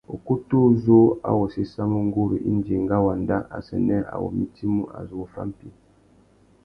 Ukutu 0.15 0.55
uzú 0.69 0.99
a 1.27 1.29
wô 1.37 1.45
séssamú 1.53 1.97
nguru 2.07 2.35
indi 2.51 2.71
enga 2.79 2.97
wandá 3.05 3.37
assênē 3.57 3.97
a 4.13 4.15
wô 4.21 4.29
mitimú 4.39 4.81
a 4.97 4.99
zu 5.07 5.13
wô 5.19 5.25
fá 5.33 5.41
mpí. 5.49 5.67